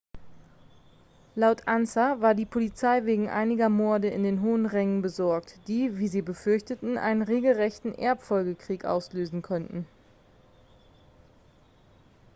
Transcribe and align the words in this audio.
laut 1.35 1.67
ansa 1.67 2.21
war 2.21 2.33
die 2.33 2.47
polizei 2.47 3.05
wegen 3.05 3.29
einiger 3.29 3.69
morde 3.69 4.07
in 4.07 4.23
den 4.23 4.41
hohen 4.41 4.65
rängen 4.65 5.03
besorgt 5.03 5.59
die 5.67 5.99
wie 5.99 6.07
sie 6.07 6.23
befürchteten 6.23 6.97
einen 6.97 7.21
regelrechten 7.21 7.93
erbfolgekrieg 7.93 8.83
auslösen 8.83 9.43
könnten 9.43 9.85